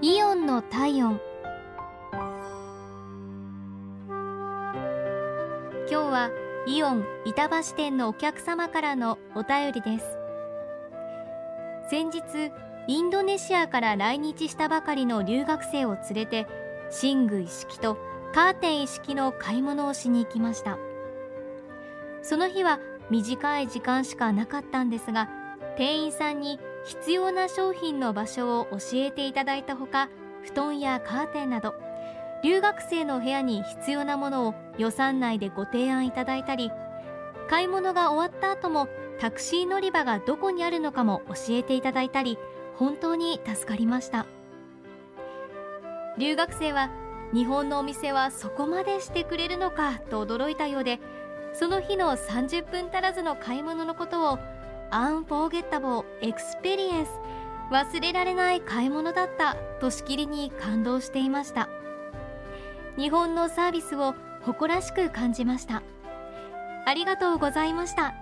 [0.00, 1.20] イオンの体温。
[4.08, 6.30] 今日は
[6.68, 10.06] イオン板橋店のお客様からのお便りです。
[11.90, 12.22] 先日
[12.86, 16.46] インドネシアから来日したばかりの留学生を連れて
[17.02, 17.98] 寝具一式と
[18.32, 20.78] カーテン一式の買い物をしに行きました。
[22.22, 22.78] その日は
[23.10, 25.28] 短い時間しかなかったんですが
[25.76, 30.08] 店員さんに必要な商品の場所を教えていただいたほか
[30.42, 31.74] 布団やカーテンなど
[32.42, 36.70] 留学生の部屋に必要なものを予算内でご提案いただいたり
[37.50, 38.88] 買い物が終わった後も
[39.20, 42.38] タクシー乗り場がどこにあるのかも教えていただいたり
[42.76, 44.26] 本当に助かりました。
[46.16, 46.90] 留学生は
[47.32, 50.98] 日本のお店はそこまでしてくれるのかと驚いたようで
[51.52, 54.38] その日の30分足らずの買い物のことを
[54.90, 57.10] unforgettable experience。
[57.70, 59.54] 忘れられない買い物だった。
[59.80, 61.68] としきりに感動していました。
[62.96, 65.82] 日本のサービスを誇らしく感じました。
[66.86, 68.14] ありがとうございました。